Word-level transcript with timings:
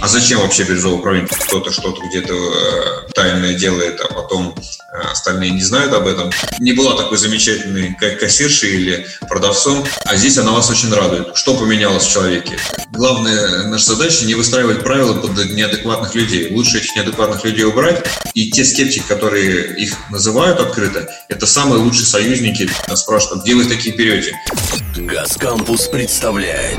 А 0.00 0.08
зачем 0.08 0.40
вообще 0.40 0.64
бирюзовое 0.64 0.98
управление? 0.98 1.28
Кто-то 1.28 1.72
что-то 1.72 2.02
где-то 2.06 2.34
э, 2.34 3.10
тайное 3.14 3.54
делает, 3.54 4.00
а 4.00 4.12
потом 4.12 4.54
э, 4.56 4.98
остальные 5.10 5.50
не 5.50 5.62
знают 5.62 5.92
об 5.92 6.06
этом. 6.06 6.30
Не 6.58 6.72
была 6.72 6.96
такой 6.96 7.18
замечательной 7.18 7.96
как 7.98 8.18
кассиршей 8.18 8.70
или 8.70 9.06
продавцом, 9.28 9.84
а 10.04 10.16
здесь 10.16 10.38
она 10.38 10.52
вас 10.52 10.70
очень 10.70 10.92
радует. 10.92 11.36
Что 11.36 11.54
поменялось 11.54 12.04
в 12.04 12.12
человеке? 12.12 12.58
Главная 12.90 13.64
наша 13.64 13.94
задача 13.94 14.24
не 14.24 14.34
выстраивать 14.34 14.82
правила 14.82 15.14
под 15.14 15.36
неадекватных 15.50 16.14
людей. 16.14 16.54
Лучше 16.54 16.78
этих 16.78 16.94
неадекватных 16.96 17.44
людей 17.44 17.64
убрать. 17.64 18.04
И 18.34 18.50
те 18.50 18.64
скептики, 18.64 19.04
которые 19.06 19.76
их 19.76 19.94
называют 20.10 20.60
открыто, 20.60 21.08
это 21.28 21.46
самые 21.46 21.80
лучшие 21.80 22.06
союзники. 22.06 22.70
Нас 22.88 23.00
спрашивают, 23.02 23.44
где 23.44 23.54
вы 23.54 23.64
такие 23.64 23.96
берете? 23.96 24.34
Газ 24.96 25.36
Кампус 25.36 25.88
представляет 25.88 26.78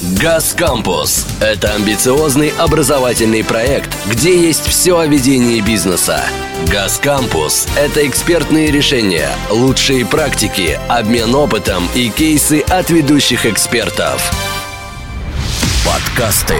Газ 0.00 0.54
Кампус– 0.56 1.26
это 1.40 1.74
амбициозный 1.74 2.52
образовательный 2.56 3.42
проект, 3.42 3.90
где 4.06 4.40
есть 4.40 4.64
все 4.64 4.96
о 4.96 5.06
ведении 5.06 5.60
бизнеса. 5.60 6.22
Газ 6.70 7.00
Кампус– 7.02 7.66
это 7.76 8.06
экспертные 8.06 8.70
решения, 8.70 9.28
лучшие 9.50 10.06
практики, 10.06 10.78
обмен 10.88 11.34
опытом 11.34 11.88
и 11.96 12.10
кейсы 12.10 12.60
от 12.60 12.90
ведущих 12.90 13.44
экспертов. 13.44 14.32
Подкасты 15.84 16.54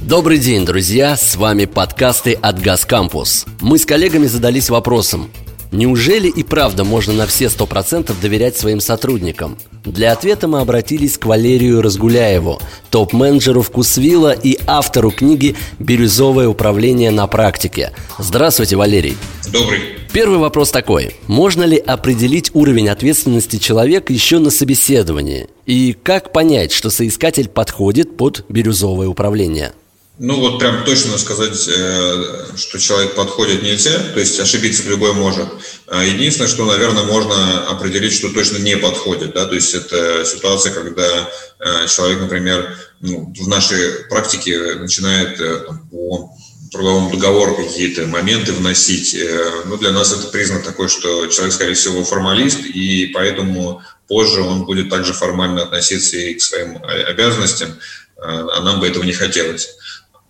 Добрый 0.00 0.38
день, 0.38 0.64
друзья! 0.64 1.18
С 1.18 1.36
вами 1.36 1.66
подкасты 1.66 2.34
от 2.34 2.58
Газ 2.58 2.86
Кампус. 2.86 3.44
Мы 3.60 3.78
с 3.78 3.84
коллегами 3.84 4.26
задались 4.26 4.70
вопросом, 4.70 5.30
Неужели 5.74 6.28
и 6.28 6.44
правда 6.44 6.84
можно 6.84 7.12
на 7.12 7.26
все 7.26 7.50
сто 7.50 7.66
процентов 7.66 8.20
доверять 8.20 8.56
своим 8.56 8.78
сотрудникам? 8.78 9.58
Для 9.84 10.12
ответа 10.12 10.46
мы 10.46 10.60
обратились 10.60 11.18
к 11.18 11.26
Валерию 11.26 11.82
Разгуляеву, 11.82 12.60
топ-менеджеру 12.90 13.60
Вкусвилла 13.62 14.30
и 14.30 14.56
автору 14.68 15.10
книги 15.10 15.56
«Бирюзовое 15.80 16.46
управление 16.46 17.10
на 17.10 17.26
практике». 17.26 17.90
Здравствуйте, 18.20 18.76
Валерий. 18.76 19.16
Добрый. 19.52 19.80
Первый 20.12 20.38
вопрос 20.38 20.70
такой. 20.70 21.16
Можно 21.26 21.64
ли 21.64 21.76
определить 21.76 22.52
уровень 22.54 22.88
ответственности 22.88 23.56
человека 23.56 24.12
еще 24.12 24.38
на 24.38 24.50
собеседовании? 24.50 25.48
И 25.66 25.96
как 26.04 26.32
понять, 26.32 26.70
что 26.70 26.88
соискатель 26.88 27.48
подходит 27.48 28.16
под 28.16 28.44
бирюзовое 28.48 29.08
управление? 29.08 29.72
Ну 30.16 30.38
вот 30.38 30.60
прям 30.60 30.84
точно 30.84 31.18
сказать, 31.18 31.66
э, 31.66 32.46
что 32.56 32.78
человек 32.78 33.16
подходит 33.16 33.64
нельзя, 33.64 33.98
то 34.12 34.20
есть 34.20 34.38
ошибиться 34.38 34.84
любой 34.88 35.12
может. 35.12 35.48
А 35.88 36.04
единственное, 36.04 36.48
что, 36.48 36.64
наверное, 36.66 37.02
можно 37.02 37.66
определить, 37.66 38.12
что 38.12 38.32
точно 38.32 38.58
не 38.58 38.76
подходит, 38.76 39.32
да, 39.34 39.44
то 39.46 39.56
есть 39.56 39.74
это 39.74 40.24
ситуация, 40.24 40.72
когда 40.72 41.28
э, 41.58 41.88
человек, 41.88 42.20
например, 42.20 42.78
ну, 43.00 43.34
в 43.36 43.48
нашей 43.48 44.04
практике 44.08 44.76
начинает 44.76 45.40
э, 45.40 45.64
там, 45.66 45.88
по 45.88 46.30
трудовому 46.70 47.10
договору 47.10 47.56
какие-то 47.56 48.06
моменты 48.06 48.52
вносить. 48.52 49.16
Ну, 49.64 49.76
для 49.76 49.92
нас 49.92 50.12
это 50.12 50.26
признак 50.28 50.64
такой, 50.64 50.88
что 50.88 51.28
человек, 51.28 51.54
скорее 51.54 51.74
всего, 51.74 52.02
формалист, 52.02 52.58
и 52.60 53.06
поэтому 53.14 53.80
позже 54.08 54.42
он 54.42 54.64
будет 54.64 54.90
также 54.90 55.12
формально 55.12 55.62
относиться 55.62 56.16
и 56.16 56.34
к 56.34 56.42
своим 56.42 56.82
обязанностям, 56.84 57.78
а 58.16 58.60
нам 58.62 58.80
бы 58.80 58.88
этого 58.88 59.04
не 59.04 59.12
хотелось. 59.12 59.76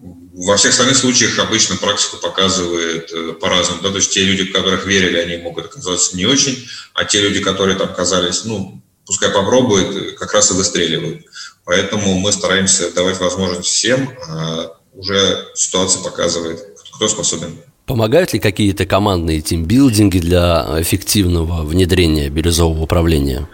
Во 0.00 0.56
всех 0.56 0.72
остальных 0.72 0.96
случаях 0.96 1.38
обычно 1.38 1.76
практика 1.76 2.16
показывает 2.16 3.10
э, 3.12 3.32
по-разному. 3.34 3.82
Да? 3.82 3.90
То 3.90 3.96
есть 3.96 4.12
те 4.12 4.24
люди, 4.24 4.44
в 4.44 4.52
которых 4.52 4.86
верили, 4.86 5.16
они 5.16 5.42
могут 5.42 5.66
оказаться 5.66 6.16
не 6.16 6.26
очень, 6.26 6.66
а 6.92 7.04
те 7.04 7.20
люди, 7.20 7.40
которые 7.40 7.76
там 7.76 7.94
казались, 7.94 8.44
ну, 8.44 8.82
пускай 9.06 9.30
попробуют, 9.30 10.18
как 10.18 10.34
раз 10.34 10.50
и 10.50 10.54
выстреливают. 10.54 11.24
Поэтому 11.64 12.18
мы 12.18 12.32
стараемся 12.32 12.90
давать 12.92 13.18
возможность 13.20 13.68
всем, 13.68 14.10
а 14.28 14.76
уже 14.92 15.48
ситуация 15.54 16.02
показывает, 16.02 16.60
кто 16.94 17.08
способен. 17.08 17.58
Помогают 17.86 18.32
ли 18.32 18.38
какие-то 18.40 18.86
командные 18.86 19.42
тимбилдинги 19.42 20.18
для 20.18 20.66
эффективного 20.78 21.64
внедрения 21.64 22.30
бирюзового 22.30 22.82
управления? 22.82 23.48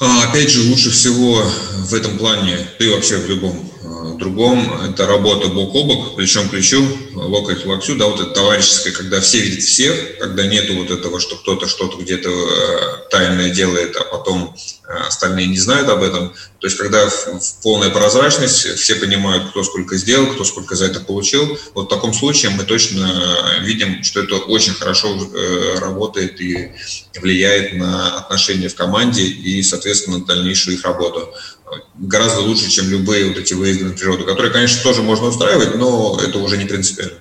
А, 0.00 0.28
опять 0.28 0.50
же, 0.50 0.68
лучше 0.70 0.90
всего 0.90 1.42
в 1.86 1.94
этом 1.94 2.18
плане, 2.18 2.56
да 2.78 2.84
и 2.84 2.88
вообще 2.88 3.18
в 3.18 3.28
любом 3.28 3.69
а, 3.82 4.14
другом, 4.14 4.82
это 4.82 5.06
работа 5.06 5.48
бок 5.48 5.74
о 5.74 5.84
бок, 5.84 6.16
плечом 6.16 6.48
к 6.48 6.50
плечу, 6.50 6.86
локоть 7.14 7.62
к 7.62 7.66
локтю, 7.66 7.96
да, 7.96 8.06
вот 8.06 8.20
это 8.20 8.30
товарищеское, 8.30 8.92
когда 8.92 9.20
все 9.20 9.40
видят 9.40 9.62
всех, 9.62 10.18
когда 10.18 10.46
нету 10.46 10.74
вот 10.74 10.90
этого, 10.90 11.18
что 11.18 11.36
кто-то 11.36 11.66
что-то 11.66 11.96
где-то 11.98 12.28
э, 12.28 13.08
тайное 13.10 13.50
делает, 13.50 13.96
а 13.96 14.04
потом 14.04 14.54
э, 14.86 14.92
остальные 14.92 15.46
не 15.46 15.58
знают 15.58 15.88
об 15.88 16.02
этом. 16.02 16.34
То 16.58 16.66
есть, 16.66 16.76
когда 16.76 17.08
в 17.08 17.62
полная 17.62 17.88
прозрачность, 17.88 18.78
все 18.78 18.96
понимают, 18.96 19.50
кто 19.50 19.64
сколько 19.64 19.96
сделал, 19.96 20.26
кто 20.26 20.44
сколько 20.44 20.76
за 20.76 20.86
это 20.86 21.00
получил. 21.00 21.58
Вот 21.74 21.86
в 21.86 21.88
таком 21.88 22.12
случае 22.12 22.50
мы 22.50 22.64
точно 22.64 23.60
видим, 23.62 24.04
что 24.04 24.20
это 24.20 24.36
очень 24.36 24.74
хорошо 24.74 25.16
э, 25.16 25.78
работает 25.78 26.38
и 26.40 26.72
влияет 27.18 27.74
на 27.74 28.18
отношения 28.18 28.68
в 28.68 28.74
команде 28.74 29.22
и, 29.22 29.62
соответственно, 29.62 30.24
дальнейшую 30.24 30.76
их 30.76 30.84
работу 30.84 31.32
гораздо 31.98 32.40
лучше, 32.40 32.70
чем 32.70 32.88
любые 32.90 33.28
вот 33.28 33.38
эти 33.38 33.54
выезды 33.54 33.84
на 33.84 33.92
природу, 33.92 34.24
которые, 34.24 34.52
конечно, 34.52 34.82
тоже 34.82 35.02
можно 35.02 35.26
устраивать, 35.26 35.76
но 35.76 36.18
это 36.22 36.38
уже 36.38 36.56
не 36.56 36.64
принципиально. 36.64 37.18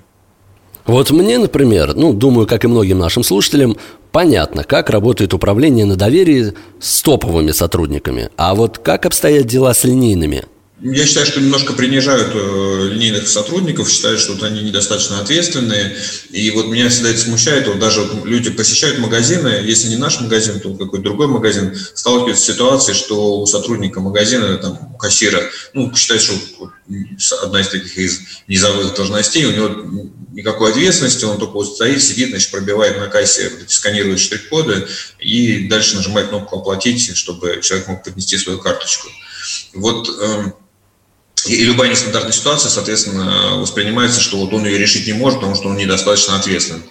Вот 0.86 1.12
мне, 1.12 1.38
например, 1.38 1.94
ну, 1.96 2.14
думаю, 2.14 2.48
как 2.48 2.64
и 2.64 2.68
многим 2.68 2.98
нашим 2.98 3.24
слушателям, 3.24 3.78
понятно, 4.12 4.64
как 4.64 4.90
работает 4.90 5.34
управление 5.34 5.86
на 5.86 5.96
доверии 5.96 6.54
с 6.80 7.02
топовыми 7.02 7.52
сотрудниками. 7.52 8.30
А 8.38 8.56
вот 8.56 8.80
как 8.80 9.06
обстоят 9.06 9.46
дела 9.46 9.74
с 9.74 9.84
линейными– 9.84 10.46
я 10.82 11.06
считаю, 11.06 11.26
что 11.26 11.42
немножко 11.42 11.74
принижают 11.74 12.32
э, 12.34 12.90
линейных 12.94 13.28
сотрудников, 13.28 13.90
считают, 13.90 14.20
что 14.20 14.34
вот 14.34 14.44
они 14.44 14.62
недостаточно 14.62 15.20
ответственные. 15.20 15.96
И 16.30 16.50
вот 16.52 16.68
меня 16.68 16.90
всегда 16.90 17.10
это 17.10 17.20
смущает. 17.20 17.68
Вот 17.68 17.80
даже 17.80 18.02
вот 18.02 18.26
люди 18.26 18.50
посещают 18.50 19.00
магазины, 19.00 19.48
если 19.64 19.90
не 19.90 19.98
наш 19.98 20.22
магазин, 20.22 20.60
то 20.60 20.74
какой-то 20.74 21.04
другой 21.04 21.28
магазин, 21.28 21.76
сталкиваются 21.76 22.44
с 22.44 22.48
ситуацией, 22.48 22.96
что 22.96 23.42
у 23.42 23.46
сотрудника 23.46 24.00
магазина, 24.00 24.58
там, 24.58 24.94
у 24.94 24.98
кассира, 24.98 25.42
ну, 25.74 25.94
считает, 25.96 26.22
что 26.22 26.36
одна 27.42 27.62
из 27.62 27.68
таких 27.68 27.98
из 27.98 28.22
низовых 28.48 28.96
должностей, 28.96 29.46
у 29.46 29.52
него 29.52 30.10
никакой 30.32 30.72
ответственности, 30.72 31.26
он 31.26 31.38
только 31.38 31.54
вот 31.54 31.76
стоит, 31.76 32.02
сидит, 32.02 32.30
значит, 32.30 32.52
пробивает 32.52 32.98
на 32.98 33.08
кассе, 33.08 33.52
сканирует 33.68 34.20
штрих-коды 34.20 34.88
и 35.20 35.68
дальше 35.68 35.98
нажимает 35.98 36.30
кнопку 36.30 36.60
«Оплатить», 36.60 37.16
чтобы 37.18 37.60
человек 37.62 37.88
мог 37.88 38.04
поднести 38.04 38.38
свою 38.38 38.60
карточку. 38.60 39.10
Вот 39.74 40.10
эм, 40.22 40.54
и 41.48 41.64
любая 41.64 41.90
нестандартная 41.90 42.34
ситуация, 42.34 42.70
соответственно, 42.70 43.58
воспринимается, 43.58 44.20
что 44.20 44.38
вот 44.38 44.54
он 44.54 44.66
ее 44.66 44.78
решить 44.78 45.08
не 45.08 45.14
может, 45.14 45.40
потому 45.40 45.56
что 45.56 45.70
он 45.70 45.78
недостаточно 45.78 46.36
ответственен. 46.36 46.84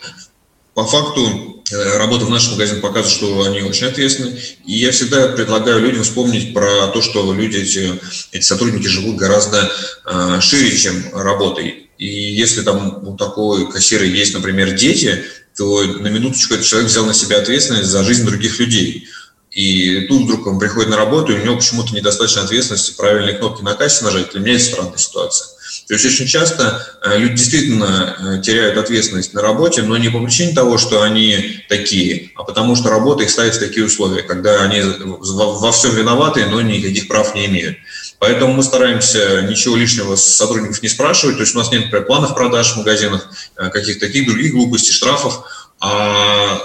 По 0.75 0.87
факту 0.87 1.63
э, 1.71 1.99
работа 1.99 2.25
в 2.25 2.31
нашем 2.31 2.53
магазине 2.53 2.81
показывает, 2.81 3.17
что 3.17 3.43
они 3.43 3.63
очень 3.63 3.89
ответственны. 3.89 4.39
И 4.65 4.79
я 4.79 4.93
всегда 4.93 5.29
предлагаю 5.29 5.81
людям 5.81 6.05
вспомнить 6.05 6.55
про 6.55 6.87
то, 6.89 7.03
что 7.03 7.33
люди, 7.33 7.57
эти, 7.57 8.01
эти 8.31 8.45
сотрудники 8.45 8.87
живут 8.87 9.17
гораздо 9.17 9.71
э, 10.07 10.41
шире, 10.41 10.77
чем 10.77 10.95
работой. 11.13 11.91
И 11.99 12.07
если 12.07 12.63
там 12.63 13.07
у 13.07 13.17
такой 13.17 13.71
кассира 13.71 14.05
есть, 14.05 14.35
например, 14.35 14.77
дети, 14.77 15.25
то 15.57 15.83
на 15.83 16.07
минуточку 16.07 16.55
этот 16.55 16.67
человек 16.67 16.89
взял 16.89 17.05
на 17.05 17.15
себя 17.15 17.39
ответственность 17.39 17.89
за 17.89 18.05
жизнь 18.05 18.25
других 18.25 18.61
людей. 18.61 19.09
И 19.59 20.03
тут 20.03 20.23
вдруг 20.23 20.47
он 20.47 20.61
приходит 20.61 20.89
на 20.89 20.97
работу, 20.97 21.33
и 21.33 21.41
у 21.41 21.45
него 21.45 21.57
почему-то 21.57 21.93
недостаточно 21.93 22.43
ответственности 22.43 22.95
правильные 22.97 23.35
кнопки 23.35 23.61
на 23.61 23.75
кассе 23.75 24.05
нажать. 24.05 24.31
Для 24.31 24.39
меня 24.39 24.55
это 24.55 24.63
странная 24.63 24.99
ситуация. 24.99 25.49
То 25.89 25.95
есть 25.95 26.07
очень 26.07 26.29
часто 26.29 26.81
э, 27.03 27.19
люди 27.19 27.35
действительно 27.35 28.39
э, 28.39 28.41
теряют 28.41 28.79
ответственность 28.79 29.35
на 29.35 29.43
работе, 29.43 29.83
но 29.83 29.97
не 29.97 30.11
по 30.11 30.21
причине 30.21 30.55
того, 30.55 30.79
что 30.79 31.03
они 31.03 31.65
такие, 31.69 32.31
а 32.37 32.45
потому 32.45 32.77
что 32.77 32.89
работа 32.89 33.25
их 33.25 33.31
ставит 33.31 33.57
в 33.57 33.59
такие 33.59 33.85
условия, 33.85 34.23
когда 34.23 34.63
они 34.63 34.81
во 35.01 35.73
всем 35.73 35.93
виноваты, 35.97 36.47
но 36.47 36.61
никаких 36.61 37.09
прав 37.09 37.35
не 37.35 37.47
имеют. 37.47 37.79
Поэтому 38.21 38.53
мы 38.53 38.63
стараемся 38.63 39.43
ничего 39.43 39.75
лишнего 39.75 40.15
с 40.15 40.25
сотрудников 40.25 40.85
не 40.85 40.89
спрашивать. 40.89 41.35
То 41.35 41.43
есть 41.43 41.57
у 41.57 41.59
нас 41.59 41.73
нет 41.73 41.87
например, 41.87 42.07
планов 42.07 42.37
продаж 42.37 42.75
в 42.75 42.77
магазинах, 42.77 43.29
э, 43.57 43.71
каких-то 43.71 44.07
таких 44.07 44.29
других 44.29 44.53
глупостей, 44.53 44.93
штрафов. 44.93 45.43
А 45.81 46.61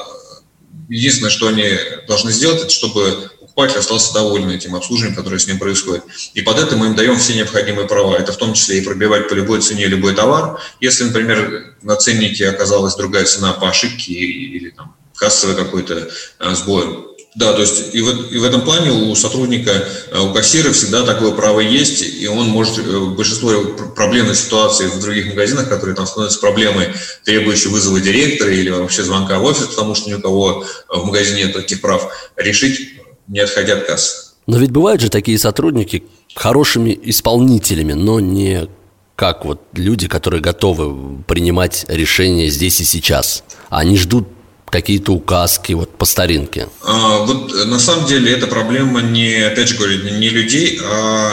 единственное, 0.89 1.29
что 1.29 1.47
они 1.47 1.65
должны 2.07 2.31
сделать, 2.31 2.61
это 2.61 2.69
чтобы 2.69 3.31
покупатель 3.53 3.79
остался 3.79 4.13
доволен 4.13 4.49
этим 4.49 4.75
обслуживанием, 4.75 5.15
которое 5.15 5.37
с 5.37 5.47
ним 5.47 5.59
происходит. 5.59 6.03
И 6.33 6.41
под 6.41 6.57
это 6.59 6.75
мы 6.75 6.87
им 6.87 6.95
даем 6.95 7.17
все 7.17 7.35
необходимые 7.35 7.87
права. 7.87 8.15
Это 8.15 8.31
в 8.31 8.37
том 8.37 8.53
числе 8.53 8.79
и 8.79 8.81
пробивать 8.81 9.29
по 9.29 9.33
любой 9.35 9.61
цене 9.61 9.85
любой 9.85 10.15
товар. 10.15 10.59
Если, 10.79 11.03
например, 11.03 11.75
на 11.83 11.95
ценнике 11.95 12.49
оказалась 12.49 12.95
другая 12.95 13.25
цена 13.25 13.53
по 13.53 13.69
ошибке 13.69 14.13
или 14.13 14.71
там, 14.71 14.95
кассовый 15.15 15.55
какой-то 15.55 16.09
а, 16.39 16.55
сбой, 16.55 17.12
да, 17.35 17.53
то 17.53 17.61
есть 17.61 17.95
и 17.95 18.01
в, 18.01 18.31
и 18.31 18.37
в 18.37 18.43
этом 18.43 18.61
плане 18.61 18.91
у 18.91 19.15
сотрудника, 19.15 19.71
э, 20.11 20.19
у 20.19 20.33
кассира 20.33 20.71
всегда 20.71 21.03
такое 21.03 21.31
право 21.31 21.61
есть, 21.61 22.03
и 22.03 22.27
он 22.27 22.47
может 22.47 22.77
э, 22.77 22.99
большинство 23.15 23.51
проблемных 23.95 24.35
ситуаций 24.35 24.87
в 24.87 25.01
других 25.01 25.27
магазинах, 25.27 25.67
которые 25.67 25.95
там 25.95 26.05
становятся 26.05 26.39
проблемой, 26.39 26.89
требующей 27.23 27.69
вызова 27.69 27.99
директора 27.99 28.51
или 28.51 28.69
вообще 28.69 29.03
звонка 29.03 29.39
в 29.39 29.45
офис, 29.45 29.65
потому 29.65 29.95
что 29.95 30.09
ни 30.09 30.13
у 30.13 30.21
кого 30.21 30.63
в 30.89 31.05
магазине 31.05 31.45
нет 31.45 31.53
таких 31.53 31.81
прав, 31.81 32.07
решить, 32.35 32.99
не 33.27 33.39
отходя 33.39 33.77
от 33.77 33.85
кассы. 33.85 34.33
Но 34.45 34.57
ведь 34.57 34.71
бывают 34.71 35.01
же 35.01 35.09
такие 35.09 35.39
сотрудники 35.39 36.03
хорошими 36.35 36.97
исполнителями, 37.03 37.93
но 37.93 38.19
не 38.19 38.67
как 39.15 39.45
вот 39.45 39.61
люди, 39.73 40.07
которые 40.07 40.41
готовы 40.41 41.23
принимать 41.23 41.85
решения 41.87 42.49
здесь 42.49 42.81
и 42.81 42.83
сейчас. 42.83 43.43
Они 43.69 43.97
ждут 43.97 44.27
какие-то 44.73 45.11
указки 45.13 45.73
вот 45.73 45.95
по 45.99 46.05
старинке? 46.05 46.67
А, 46.81 47.19
вот 47.19 47.53
на 47.67 47.77
самом 47.77 48.07
деле 48.07 48.33
эта 48.33 48.47
проблема 48.47 49.01
не, 49.03 49.35
опять 49.35 49.69
же 49.69 49.77
говорю, 49.77 50.03
не 50.03 50.29
людей, 50.29 50.79
а 50.83 51.31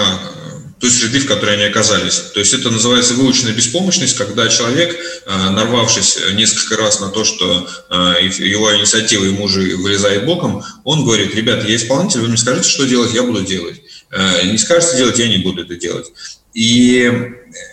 той 0.79 0.91
среды, 0.91 1.21
в 1.21 1.27
которой 1.27 1.55
они 1.55 1.65
оказались. 1.65 2.17
То 2.35 2.41
есть 2.41 2.53
это 2.53 2.71
называется 2.71 3.15
выученная 3.15 3.53
беспомощность, 3.53 4.17
когда 4.17 4.49
человек, 4.49 4.95
а, 5.27 5.51
нарвавшись 5.51 6.19
несколько 6.35 6.77
раз 6.77 7.01
на 7.01 7.09
то, 7.09 7.25
что 7.25 7.67
а, 7.89 8.19
его 8.19 8.77
инициатива 8.77 9.25
ему 9.25 9.49
же 9.49 9.77
вылезает 9.77 10.27
боком, 10.27 10.63
он 10.85 11.05
говорит, 11.05 11.35
ребята, 11.35 11.67
я 11.67 11.77
исполнитель, 11.77 12.21
вы 12.21 12.29
мне 12.29 12.37
скажите, 12.37 12.69
что 12.69 12.85
делать, 12.85 13.15
я 13.15 13.23
буду 13.23 13.43
делать. 13.43 13.81
А, 14.11 14.43
не 14.43 14.59
скажете 14.59 14.99
делать, 14.99 15.19
я 15.19 15.29
не 15.29 15.39
буду 15.39 15.63
это 15.63 15.77
делать. 15.77 16.13
И 16.55 17.11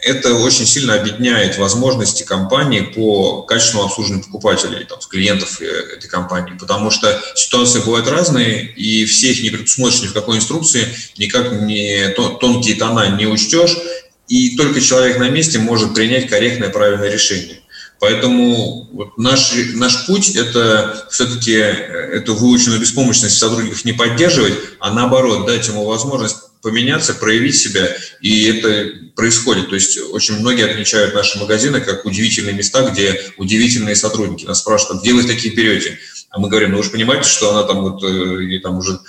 это 0.03 0.33
очень 0.35 0.65
сильно 0.65 0.95
объединяет 0.95 1.57
возможности 1.57 2.23
компании 2.23 2.81
по 2.81 3.41
качественному 3.43 3.87
обслуживанию 3.87 4.25
покупателей, 4.25 4.85
там, 4.85 4.99
клиентов 5.09 5.61
э, 5.61 5.65
этой 5.65 6.07
компании, 6.07 6.57
потому 6.59 6.91
что 6.91 7.19
ситуации 7.35 7.79
бывают 7.79 8.07
разные, 8.07 8.71
и 8.73 9.05
все 9.05 9.31
их 9.31 9.43
не 9.43 9.49
предусмотришь 9.49 10.09
в 10.09 10.13
какой 10.13 10.37
инструкции, 10.37 10.87
никак 11.17 11.51
не 11.61 12.09
тонкие 12.09 12.75
тона 12.75 13.17
не 13.17 13.25
учтешь, 13.25 13.77
и 14.27 14.57
только 14.57 14.81
человек 14.81 15.17
на 15.17 15.29
месте 15.29 15.59
может 15.59 15.93
принять 15.93 16.27
корректное 16.27 16.69
правильное 16.69 17.11
решение. 17.11 17.61
Поэтому 17.99 18.87
вот 18.91 19.17
наш, 19.17 19.53
наш 19.73 20.05
путь– 20.05 20.35
это 20.35 21.07
все-таки 21.09 21.53
э, 21.53 21.63
эту 22.13 22.35
выученную 22.35 22.79
беспомощность 22.79 23.37
сотрудников 23.37 23.85
не 23.85 23.93
поддерживать, 23.93 24.53
а 24.79 24.93
наоборот 24.93 25.47
дать 25.47 25.67
ему 25.67 25.85
возможность 25.85 26.37
поменяться, 26.61 27.13
проявить 27.13 27.55
себя, 27.55 27.87
и 28.21 28.45
это 28.45 29.11
происходит. 29.15 29.69
То 29.69 29.75
есть 29.75 29.97
очень 30.11 30.39
многие 30.39 30.65
отмечают 30.65 31.13
наши 31.13 31.37
магазины 31.39 31.81
как 31.81 32.05
удивительные 32.05 32.53
места, 32.53 32.89
где 32.89 33.21
удивительные 33.37 33.95
сотрудники. 33.95 34.45
Нас 34.45 34.59
спрашивают, 34.59 35.01
где 35.01 35.13
вы 35.13 35.23
такие 35.23 35.53
берете? 35.53 35.97
А 36.29 36.39
мы 36.39 36.49
говорим, 36.49 36.71
ну 36.71 36.77
вы 36.77 36.83
же 36.83 36.89
понимаете, 36.89 37.27
что 37.27 37.51
она 37.51 37.63
там 37.63 37.81
вот, 37.81 38.03
э, 38.03 38.43
и 38.43 38.59
там 38.59 38.77
уже, 38.77 38.99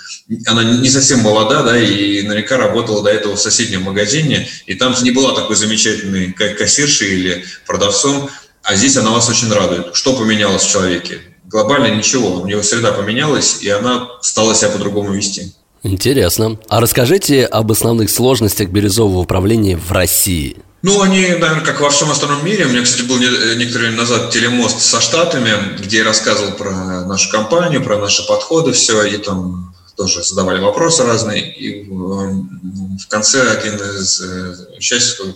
она 0.45 0.63
не 0.63 0.89
совсем 0.89 1.19
молода, 1.19 1.63
да, 1.63 1.77
и 1.77 2.21
наверняка 2.21 2.57
работала 2.57 3.03
до 3.03 3.09
этого 3.09 3.35
в 3.35 3.41
соседнем 3.41 3.83
магазине, 3.83 4.47
и 4.67 4.73
там 4.73 4.95
не 5.03 5.11
была 5.11 5.35
такой 5.35 5.55
замечательной 5.57 6.31
кассиршей 6.31 7.19
или 7.19 7.45
продавцом, 7.67 8.29
а 8.63 8.75
здесь 8.75 8.95
она 8.97 9.11
вас 9.11 9.29
очень 9.29 9.51
радует. 9.51 9.95
Что 9.95 10.15
поменялось 10.15 10.63
в 10.63 10.71
человеке? 10.71 11.21
Глобально 11.45 11.95
ничего. 11.95 12.41
У 12.41 12.47
него 12.47 12.61
среда 12.61 12.91
поменялась, 12.91 13.61
и 13.61 13.69
она 13.69 14.09
стала 14.21 14.55
себя 14.55 14.69
по-другому 14.69 15.13
вести. 15.13 15.53
Интересно. 15.83 16.57
А 16.67 16.79
расскажите 16.81 17.45
об 17.45 17.71
основных 17.71 18.09
сложностях 18.09 18.69
бирюзового 18.69 19.19
управления 19.19 19.77
в 19.77 19.91
России. 19.91 20.57
Ну, 20.81 21.01
они, 21.01 21.21
наверное, 21.21 21.61
как 21.61 21.81
во 21.81 21.89
всем 21.89 22.09
остальном 22.09 22.43
мире. 22.45 22.65
У 22.65 22.69
меня, 22.69 22.83
кстати, 22.83 23.05
был 23.05 23.17
некоторое 23.17 23.87
время 23.87 23.97
назад 23.97 24.31
телемост 24.31 24.79
со 24.79 25.01
Штатами, 25.01 25.51
где 25.77 25.97
я 25.97 26.03
рассказывал 26.05 26.53
про 26.53 27.05
нашу 27.05 27.29
компанию, 27.29 27.83
про 27.83 27.97
наши 27.97 28.25
подходы, 28.25 28.71
все, 28.71 29.03
и 29.03 29.17
там 29.17 29.73
тоже 29.99 30.23
задавали 30.23 30.61
вопросы 30.61 31.03
разные. 31.03 31.53
И 31.53 31.83
в 31.83 33.07
конце 33.09 33.51
один 33.51 33.75
из 33.75 34.21
э, 34.21 34.55
участников 34.77 35.35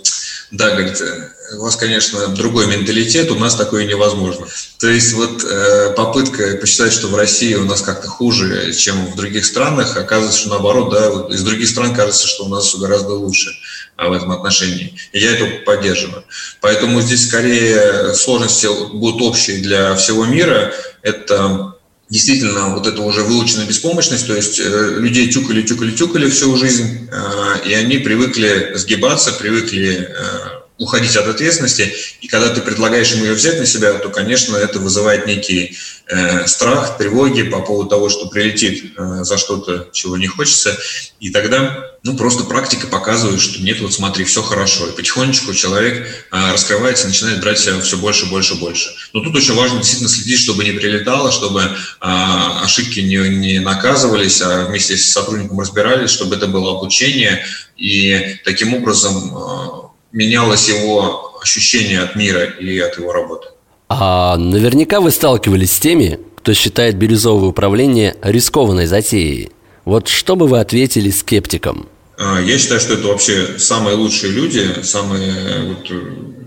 да, 0.51 0.69
говорит, 0.69 1.01
э, 1.01 1.29
у 1.57 1.63
вас, 1.63 1.75
конечно, 1.75 2.27
другой 2.29 2.67
менталитет, 2.67 3.29
у 3.29 3.35
нас 3.35 3.55
такое 3.55 3.83
невозможно. 3.83 4.47
То 4.79 4.87
есть 4.87 5.11
вот 5.15 5.43
э, 5.43 5.93
попытка 5.97 6.55
посчитать, 6.61 6.93
что 6.93 7.07
в 7.07 7.15
России 7.15 7.55
у 7.55 7.65
нас 7.65 7.81
как-то 7.81 8.07
хуже, 8.07 8.71
чем 8.71 9.05
в 9.11 9.17
других 9.17 9.43
странах, 9.45 9.97
оказывается, 9.97 10.39
что 10.39 10.51
наоборот, 10.51 10.91
да, 10.91 11.09
вот 11.09 11.33
из 11.33 11.43
других 11.43 11.67
стран 11.67 11.93
кажется, 11.93 12.25
что 12.25 12.45
у 12.45 12.47
нас 12.47 12.63
все 12.63 12.77
гораздо 12.77 13.15
лучше 13.15 13.49
а, 13.97 14.07
в 14.07 14.13
этом 14.13 14.31
отношении. 14.31 14.97
И 15.11 15.19
я 15.19 15.35
это 15.35 15.65
поддерживаю. 15.65 16.23
Поэтому 16.61 17.01
здесь 17.01 17.27
скорее 17.27 18.13
сложности 18.13 18.67
будут 18.93 19.21
общие 19.23 19.57
для 19.57 19.93
всего 19.95 20.23
мира. 20.23 20.73
Это 21.01 21.72
действительно 22.13 22.75
вот 22.75 22.85
это 22.85 23.01
уже 23.01 23.23
выученная 23.23 23.65
беспомощность, 23.65 24.27
то 24.27 24.35
есть 24.35 24.59
э, 24.59 24.97
людей 24.99 25.31
тюкали, 25.31 25.63
тюкали, 25.63 25.95
тюкали 25.95 26.29
всю 26.29 26.55
жизнь, 26.55 27.09
э, 27.11 27.67
и 27.67 27.73
они 27.73 27.97
привыкли 27.97 28.73
сгибаться, 28.75 29.33
привыкли 29.33 30.09
э, 30.09 30.62
уходить 30.77 31.15
от 31.15 31.27
ответственности, 31.27 31.93
и 32.21 32.27
когда 32.27 32.49
ты 32.49 32.61
предлагаешь 32.61 33.11
ему 33.11 33.25
ее 33.25 33.33
взять 33.33 33.59
на 33.59 33.65
себя, 33.65 33.93
то, 33.93 34.09
конечно, 34.09 34.57
это 34.57 34.79
вызывает 34.79 35.27
некий 35.27 35.77
э, 36.07 36.47
страх, 36.47 36.97
тревоги 36.97 37.43
по 37.43 37.59
поводу 37.59 37.89
того, 37.89 38.09
что 38.09 38.27
прилетит 38.27 38.93
э, 38.97 39.23
за 39.23 39.37
что-то, 39.37 39.89
чего 39.91 40.17
не 40.17 40.25
хочется, 40.25 40.75
и 41.19 41.29
тогда, 41.29 41.91
ну, 42.01 42.17
просто 42.17 42.43
практика 42.43 42.87
показывает, 42.87 43.39
что 43.39 43.61
нет, 43.61 43.81
вот 43.81 43.93
смотри, 43.93 44.25
все 44.25 44.41
хорошо, 44.41 44.87
и 44.87 44.95
потихонечку 44.95 45.53
человек 45.53 46.07
э, 46.31 46.51
раскрывается, 46.51 47.07
начинает 47.07 47.39
брать 47.39 47.59
себя 47.59 47.79
все 47.79 47.97
больше, 47.97 48.25
больше, 48.25 48.55
больше. 48.55 48.89
Но 49.13 49.21
тут 49.21 49.35
очень 49.35 49.53
важно 49.53 49.77
действительно 49.77 50.09
следить, 50.09 50.39
чтобы 50.39 50.63
не 50.63 50.71
прилетало, 50.71 51.31
чтобы 51.31 51.61
э, 51.61 51.69
ошибки 52.01 52.99
не, 52.99 53.17
не 53.29 53.59
наказывались, 53.59 54.41
а 54.41 54.65
вместе 54.65 54.97
с 54.97 55.11
сотрудником 55.11 55.59
разбирались, 55.59 56.09
чтобы 56.09 56.35
это 56.35 56.47
было 56.47 56.77
обучение, 56.77 57.45
и 57.77 58.37
таким 58.43 58.73
образом 58.73 59.37
э, 59.37 59.92
менялось 60.13 60.69
его 60.69 61.37
ощущение 61.41 62.01
от 62.01 62.15
мира 62.15 62.43
и 62.45 62.79
от 62.79 62.97
его 62.97 63.11
работы. 63.11 63.49
А 63.89 64.37
наверняка 64.37 65.01
вы 65.01 65.11
сталкивались 65.11 65.73
с 65.73 65.79
теми, 65.79 66.19
кто 66.37 66.53
считает 66.53 66.95
бирюзовое 66.95 67.49
управление 67.49 68.15
рискованной 68.21 68.85
затеей. 68.85 69.51
Вот 69.85 70.07
что 70.07 70.35
бы 70.35 70.47
вы 70.47 70.59
ответили 70.59 71.09
скептикам? 71.09 71.89
А, 72.17 72.39
я 72.39 72.57
считаю, 72.57 72.79
что 72.79 72.93
это 72.93 73.07
вообще 73.07 73.59
самые 73.59 73.95
лучшие 73.95 74.31
люди, 74.31 74.81
самые 74.83 75.73
вот, 75.73 75.91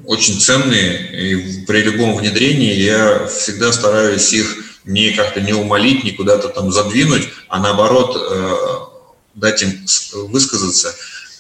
очень 0.07 0.41
ценные. 0.41 1.33
И 1.33 1.67
при 1.67 1.83
любом 1.83 2.17
внедрении 2.17 2.75
я 2.75 3.27
всегда 3.27 3.73
стараюсь 3.73 4.33
их 4.33 4.57
не 4.85 5.11
как-то 5.11 5.41
не 5.41 5.53
умолить, 5.53 6.05
не 6.05 6.13
куда-то 6.13 6.49
там 6.49 6.71
задвинуть, 6.71 7.29
а 7.49 7.59
наоборот 7.59 8.17
э, 8.17 8.55
дать 9.35 9.63
им 9.63 9.85
высказаться 10.29 10.95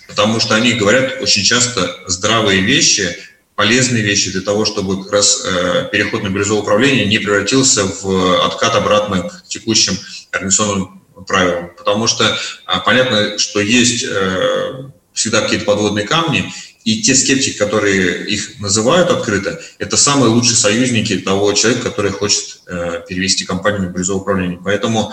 потому 0.06 0.40
что 0.40 0.54
они 0.54 0.72
говорят 0.72 1.20
очень 1.20 1.44
часто 1.44 1.96
здравые 2.06 2.60
вещи, 2.60 3.16
полезные 3.56 4.02
вещи 4.02 4.30
для 4.30 4.42
того, 4.42 4.64
чтобы 4.64 5.02
как 5.02 5.12
раз 5.12 5.42
э, 5.44 5.88
переход 5.90 6.22
на 6.22 6.28
бирюзовое 6.28 6.62
управление 6.62 7.06
не 7.06 7.18
превратился 7.18 7.84
в 7.84 8.44
откат 8.44 8.74
обратно 8.76 9.28
к 9.28 9.44
текущим 9.48 9.98
организационным 10.30 11.02
правилам. 11.26 11.72
Потому 11.76 12.06
что 12.06 12.36
а, 12.66 12.80
понятно, 12.80 13.38
что 13.38 13.60
есть 13.60 14.04
э, 14.06 14.90
всегда 15.14 15.40
какие-то 15.40 15.64
подводные 15.64 16.06
камни, 16.06 16.52
и 16.84 17.02
те 17.02 17.16
скептики, 17.16 17.56
которые 17.56 18.26
их 18.26 18.60
называют 18.60 19.10
открыто, 19.10 19.60
это 19.78 19.96
самые 19.96 20.28
лучшие 20.28 20.54
союзники 20.54 21.18
того 21.18 21.52
человека, 21.54 21.88
который 21.88 22.12
хочет 22.12 22.60
э, 22.66 23.02
перевести 23.08 23.44
компанию 23.44 23.82
на 23.82 23.86
бирюзовое 23.86 24.20
управление. 24.20 24.60
Поэтому 24.62 25.12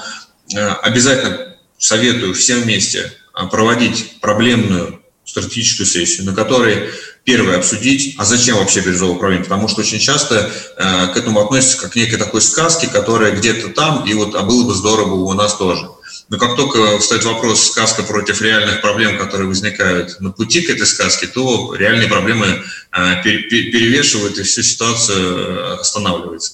обязательно 0.54 1.56
советую 1.80 2.34
всем 2.34 2.62
вместе 2.62 3.12
проводить 3.52 4.20
проблемную 4.22 5.02
стратегическую 5.26 5.88
сессию, 5.88 6.26
на 6.26 6.34
которой 6.34 6.90
первое 7.24 7.58
обсудить, 7.58 8.16
а 8.18 8.26
зачем 8.26 8.58
вообще 8.58 8.82
бирюзовое 8.82 9.16
управление, 9.16 9.46
потому 9.46 9.68
что 9.68 9.82
очень 9.82 10.00
часто 10.00 10.52
э, 10.78 11.08
к 11.14 11.18
этому 11.18 11.40
относятся 11.40 11.78
как 11.78 11.94
к 11.94 11.96
некой 11.96 12.18
такой 12.18 12.42
сказке, 12.42 12.88
которая 12.88 13.32
где-то 13.32 13.70
там, 13.70 14.06
и 14.06 14.14
вот, 14.14 14.36
а 14.36 14.44
было 14.44 14.66
бы 14.66 14.74
здорово 14.74 15.14
у 15.14 15.34
нас 15.34 15.56
тоже. 15.56 15.90
Но 16.30 16.38
как 16.38 16.56
только 16.56 17.00
встает 17.00 17.24
вопрос 17.26 17.68
сказка 17.68 18.04
против 18.04 18.42
реальных 18.42 18.82
проблем, 18.82 19.18
которые 19.18 19.48
возникают 19.48 20.20
на 20.20 20.32
пути 20.32 20.62
к 20.62 20.70
этой 20.70 20.86
сказке, 20.86 21.28
то 21.28 21.74
реальные 21.76 22.08
проблемы 22.08 22.64
э, 22.92 23.24
перевешивают, 23.24 24.38
и 24.38 24.44
вся 24.44 24.64
ситуация 24.64 25.18
э, 25.18 25.78
останавливается. 25.80 26.54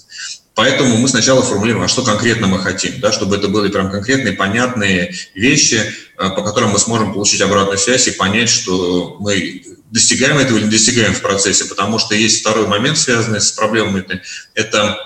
Поэтому 0.60 0.98
мы 0.98 1.08
сначала 1.08 1.42
формулируем, 1.42 1.86
а 1.86 1.88
что 1.88 2.04
конкретно 2.04 2.48
мы 2.48 2.60
хотим, 2.60 3.00
да, 3.00 3.14
чтобы 3.14 3.38
это 3.38 3.48
были 3.48 3.72
прям 3.72 3.90
конкретные, 3.90 4.34
понятные 4.34 5.16
вещи, 5.34 5.80
э, 6.18 6.30
по 6.32 6.44
которым 6.44 6.72
мы 6.72 6.80
сможем 6.80 7.14
получить 7.14 7.40
обратную 7.40 7.78
связь 7.78 8.10
и 8.10 8.12
понять, 8.12 8.50
что 8.50 9.16
мы 9.22 9.64
достигаем 9.90 10.38
этого 10.38 10.58
или 10.58 10.66
не 10.66 10.72
достигаем 10.72 11.14
в 11.14 11.22
процессе, 11.22 11.64
потому 11.64 11.98
что 11.98 12.14
есть 12.14 12.42
второй 12.42 12.68
момент, 12.68 12.98
связанный 12.98 13.40
с 13.40 13.54
проблемами, 13.54 14.22
это 14.54 14.98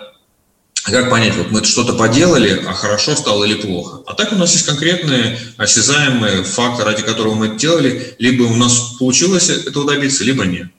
как 0.85 1.11
понять, 1.11 1.35
вот 1.35 1.51
мы 1.51 1.63
что-то 1.63 1.93
поделали, 1.93 2.63
а 2.65 2.73
хорошо 2.73 3.15
стало 3.15 3.43
или 3.43 3.53
плохо. 3.53 4.01
А 4.07 4.15
так 4.15 4.31
у 4.31 4.35
нас 4.35 4.53
есть 4.53 4.65
конкретные 4.65 5.37
осязаемые 5.57 6.43
факты, 6.43 6.83
ради 6.83 7.03
которого 7.03 7.35
мы 7.35 7.45
это 7.45 7.57
делали, 7.57 8.15
либо 8.17 8.41
у 8.41 8.55
нас 8.55 8.95
получилось 8.97 9.49
этого 9.51 9.85
добиться, 9.85 10.23
либо 10.23 10.45
нет. 10.45 10.69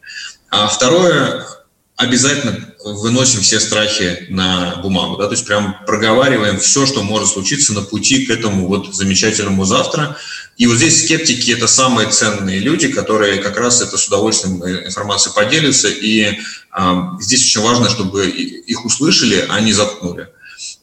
А 0.51 0.67
второе, 0.67 1.47
обязательно 1.95 2.74
выносим 2.85 3.41
все 3.41 3.61
страхи 3.61 4.27
на 4.29 4.77
бумагу, 4.83 5.17
да, 5.17 5.27
то 5.27 5.33
есть 5.33 5.47
прям 5.47 5.77
проговариваем 5.87 6.59
все, 6.59 6.85
что 6.85 7.03
может 7.03 7.29
случиться 7.31 7.73
на 7.73 7.81
пути 7.81 8.27
к 8.27 8.31
этому 8.31 8.69
вот 8.69 8.95
замечательному 8.95 9.65
завтра. 9.65 10.17
И 10.59 10.67
вот 10.67 10.77
здесь 10.77 11.05
скептики– 11.05 11.51
это 11.53 11.67
самые 11.67 12.11
ценные 12.11 12.59
люди, 12.59 12.89
которые 12.89 13.39
как 13.39 13.57
раз 13.57 13.81
это 13.81 13.97
с 13.97 14.07
удовольствием 14.07 14.63
информацией 14.65 15.35
поделятся, 15.35 15.89
и 15.89 16.39
э, 16.77 16.95
здесь 17.21 17.43
очень 17.43 17.63
важно, 17.63 17.89
чтобы 17.89 18.29
их 18.29 18.85
услышали, 18.85 19.47
а 19.49 19.61
не 19.61 19.73
заткнули. 19.73 20.29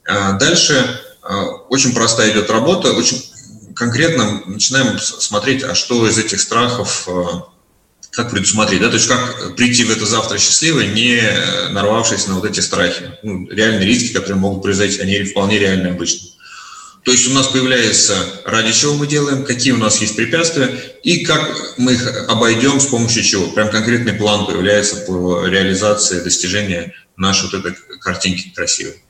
Э, 0.06 0.38
дальше 0.40 1.02
э, 1.24 1.34
очень 1.70 1.94
простая 1.94 2.32
идет 2.32 2.50
работа, 2.50 2.92
очень 2.94 3.24
конкретно 3.76 4.42
начинаем 4.48 5.00
смотреть, 5.00 5.64
а 5.64 5.76
что 5.76 6.08
из 6.08 6.18
этих 6.18 6.42
страхов 6.42 7.08
как 8.12 8.32
предусмотреть, 8.32 8.82
да, 8.82 8.90
то 8.90 8.96
есть 8.96 9.08
как 9.08 9.56
прийти 9.56 9.86
в 9.86 9.92
это 9.92 10.06
завтра 10.06 10.38
счастливо, 10.38 10.82
не 10.82 11.22
нарвавшись 11.72 12.28
на 12.28 12.36
вот 12.36 12.46
эти 12.46 12.60
страхи. 12.60 13.12
Ну, 13.24 13.48
реальные 13.50 13.86
риски, 13.86 14.14
которые 14.14 14.38
могут 14.38 14.64
произойти, 14.64 15.00
они 15.02 15.24
вполне 15.24 15.60
реальны 15.60 15.88
обычно. 15.88 16.28
То 17.04 17.12
есть 17.12 17.28
у 17.28 17.34
нас 17.34 17.48
появляется, 17.48 18.16
ради 18.46 18.74
чего 18.74 18.94
мы 18.94 19.08
делаем, 19.08 19.44
какие 19.44 19.72
у 19.72 19.78
нас 19.78 20.02
есть 20.02 20.16
препятствия 20.16 20.70
и 21.04 21.26
как 21.26 21.58
мы 21.78 21.94
их 21.94 22.30
обойдем 22.30 22.80
с 22.80 22.86
помощью 22.86 23.24
чего. 23.24 23.48
Прям 23.48 23.72
конкретный 23.72 24.14
план 24.14 24.46
появляется 24.46 24.98
по 24.98 25.46
реализации 25.48 26.20
достижения 26.20 26.94
нашей 27.18 27.50
вот 27.50 27.66
этой 27.66 27.76
картинки 28.02 28.52
красивой. 28.54 29.02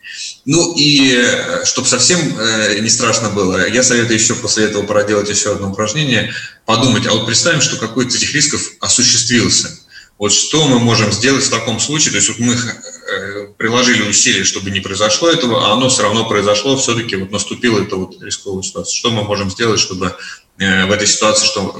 Ну 0.45 0.75
и 0.75 1.15
э, 1.15 1.65
чтобы 1.65 1.87
совсем 1.87 2.19
э, 2.37 2.79
не 2.79 2.89
страшно 2.89 3.29
было, 3.29 3.67
я 3.67 3.83
советую 3.83 4.19
еще 4.19 4.35
после 4.35 4.65
этого 4.65 4.85
проделать 4.85 5.29
еще 5.29 5.53
одно 5.53 5.71
упражнение, 5.71 6.33
подумать, 6.65 7.07
а 7.07 7.11
вот 7.11 7.25
представим, 7.25 7.61
что 7.61 7.77
какой-то 7.77 8.09
из 8.11 8.15
этих 8.17 8.33
рисков 8.33 8.61
осуществился. 8.79 9.69
Вот 10.17 10.33
что 10.33 10.67
мы 10.67 10.79
можем 10.79 11.11
сделать 11.11 11.43
в 11.43 11.49
таком 11.49 11.79
случае? 11.79 12.11
То 12.11 12.17
есть 12.17 12.29
вот 12.29 12.39
мы 12.39 12.53
э, 12.53 13.47
приложили 13.57 14.07
усилия, 14.07 14.43
чтобы 14.43 14.69
не 14.69 14.81
произошло 14.81 15.29
этого, 15.29 15.67
а 15.67 15.73
оно 15.73 15.89
все 15.89 16.03
равно 16.03 16.27
произошло, 16.27 16.77
все-таки 16.77 17.15
вот 17.15 17.31
наступила 17.31 17.81
эта 17.81 17.95
вот 17.95 18.21
рисковая 18.21 18.63
ситуация. 18.63 18.93
Что 18.93 19.11
мы 19.11 19.23
можем 19.23 19.49
сделать, 19.49 19.79
чтобы 19.79 20.15
в 20.57 20.91
этой 20.91 21.07
ситуации, 21.07 21.45
что, 21.47 21.75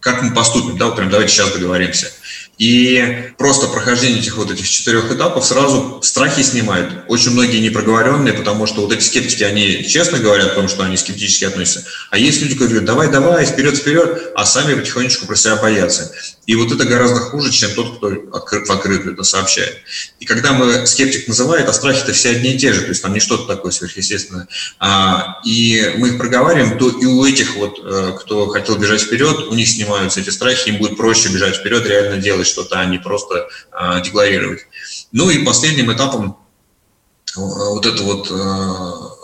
как 0.00 0.22
мы 0.22 0.34
поступим? 0.34 0.78
Да, 0.78 0.86
вот 0.86 0.96
прям 0.96 1.10
давайте 1.10 1.32
сейчас 1.32 1.52
договоримся. 1.52 2.10
И 2.58 3.32
просто 3.36 3.66
прохождение 3.66 4.20
этих 4.20 4.38
вот 4.38 4.50
этих 4.50 4.66
четырех 4.68 5.12
этапов 5.12 5.44
сразу 5.44 6.00
страхи 6.02 6.42
снимает. 6.42 6.90
Очень 7.08 7.32
многие 7.32 7.58
непроговоренные, 7.58 8.32
потому 8.32 8.66
что 8.66 8.80
вот 8.80 8.92
эти 8.92 9.02
скептики, 9.02 9.42
они 9.44 9.84
честно 9.86 10.18
говорят 10.18 10.52
о 10.52 10.54
том, 10.54 10.68
что 10.68 10.82
они 10.84 10.96
скептически 10.96 11.44
относятся. 11.44 11.84
А 12.10 12.18
есть 12.18 12.40
люди, 12.40 12.54
которые 12.54 12.80
говорят, 12.80 12.86
давай, 12.86 13.10
давай, 13.10 13.44
вперед, 13.44 13.76
вперед, 13.76 14.32
а 14.34 14.46
сами 14.46 14.74
потихонечку 14.74 15.26
про 15.26 15.36
себя 15.36 15.56
боятся. 15.56 16.12
И 16.46 16.54
вот 16.54 16.70
это 16.70 16.84
гораздо 16.84 17.20
хуже, 17.20 17.50
чем 17.50 17.70
тот, 17.74 17.98
кто 17.98 18.08
в 18.64 18.70
открытую 18.70 19.14
это 19.14 19.24
сообщает. 19.24 19.78
И 20.20 20.24
когда 20.24 20.52
мы 20.52 20.86
скептик 20.86 21.26
называет, 21.26 21.68
а 21.68 21.72
страхи-то 21.72 22.12
все 22.12 22.30
одни 22.30 22.54
и 22.54 22.58
те 22.58 22.72
же, 22.72 22.82
то 22.82 22.88
есть 22.88 23.02
там 23.02 23.12
не 23.12 23.20
что-то 23.20 23.46
такое 23.46 23.72
сверхъестественное, 23.72 24.46
а, 24.78 25.40
и 25.44 25.94
мы 25.96 26.10
их 26.10 26.18
проговариваем, 26.18 26.78
то 26.78 26.88
и 26.88 27.04
у 27.04 27.24
этих 27.24 27.56
вот, 27.56 27.80
э, 27.82 28.12
кто 28.20 28.46
хотел 28.46 28.76
бежать 28.78 29.02
вперед, 29.02 29.48
у 29.48 29.54
них 29.54 29.68
снимаются 29.68 30.20
эти 30.20 30.30
страхи, 30.30 30.68
им 30.68 30.78
будет 30.78 30.96
проще 30.96 31.28
бежать 31.30 31.56
вперед, 31.56 31.84
реально 31.86 32.18
делать 32.18 32.46
что-то, 32.46 32.78
а 32.78 32.84
не 32.86 32.98
просто 32.98 33.48
а, 33.72 34.00
декларировать. 34.00 34.66
Ну 35.10 35.30
и 35.30 35.44
последним 35.44 35.92
этапом 35.92 36.38
э, 37.36 37.40
вот 37.40 37.86
это 37.86 38.02
вот 38.04 38.30
э, 38.30 39.15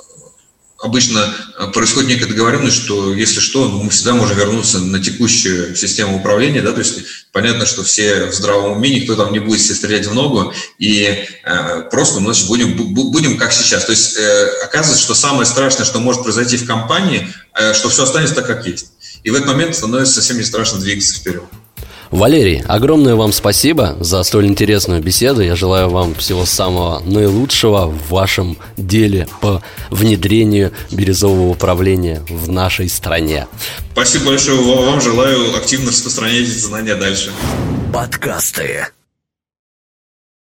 обычно 0.82 1.32
э, 1.58 1.68
происходит 1.68 2.10
некая 2.10 2.26
договоренность, 2.26 2.76
что 2.76 3.14
если 3.14 3.40
что, 3.40 3.68
мы 3.68 3.88
всегда 3.90 4.14
можем 4.14 4.36
вернуться 4.36 4.80
на 4.80 4.98
текущую 4.98 5.76
систему 5.76 6.18
управления, 6.18 6.60
да, 6.60 6.72
то 6.72 6.80
есть 6.80 7.04
понятно, 7.30 7.64
что 7.64 7.84
все 7.84 8.26
в 8.26 8.34
здравом 8.34 8.72
уме, 8.72 8.90
никто 8.90 9.14
там 9.14 9.32
не 9.32 9.38
будет 9.38 9.60
себе 9.60 9.76
стрелять 9.76 10.06
в 10.06 10.14
ногу, 10.14 10.52
и 10.78 11.26
э, 11.44 11.82
просто, 11.90 12.18
значит, 12.18 12.48
будем, 12.48 12.76
будем 12.76 13.38
как 13.38 13.52
сейчас. 13.52 13.84
То 13.84 13.92
есть 13.92 14.16
э, 14.16 14.48
оказывается, 14.64 15.02
что 15.02 15.14
самое 15.14 15.46
страшное, 15.46 15.86
что 15.86 16.00
может 16.00 16.24
произойти 16.24 16.56
в 16.56 16.66
компании, 16.66 17.32
э, 17.54 17.72
что 17.74 17.88
все 17.88 18.02
останется 18.02 18.34
так, 18.34 18.46
как 18.46 18.66
есть. 18.66 18.92
И 19.22 19.30
в 19.30 19.34
этот 19.34 19.46
момент 19.46 19.76
становится 19.76 20.14
совсем 20.14 20.36
не 20.36 20.44
страшно 20.44 20.80
двигаться 20.80 21.14
вперед. 21.14 21.44
Валерий, 22.12 22.62
огромное 22.68 23.14
вам 23.14 23.32
спасибо 23.32 23.96
за 23.98 24.22
столь 24.22 24.46
интересную 24.46 25.02
беседу. 25.02 25.40
Я 25.40 25.56
желаю 25.56 25.88
вам 25.88 26.14
всего 26.14 26.44
самого 26.44 27.00
наилучшего 27.06 27.86
в 27.86 28.10
вашем 28.10 28.58
деле 28.76 29.26
по 29.40 29.62
внедрению 29.90 30.72
бирюзового 30.90 31.48
управления 31.48 32.22
в 32.28 32.50
нашей 32.50 32.90
стране. 32.90 33.46
Спасибо 33.92 34.26
большое 34.26 34.60
вам. 34.60 35.00
Желаю 35.00 35.56
активно 35.56 35.90
распространять 35.90 36.42
эти 36.42 36.58
знания 36.58 36.96
дальше. 36.96 37.32
Подкасты. 37.94 38.88